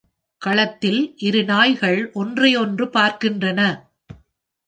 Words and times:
களத்தில் 0.41 1.13
இரு 1.17 1.43
நாய்கள் 1.43 2.11
ஒன்றையொன்று 2.13 2.85
பார்க்கின்றன. 2.85 3.59